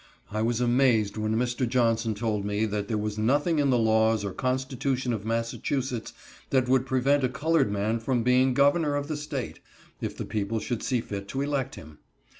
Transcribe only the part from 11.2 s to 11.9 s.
to elect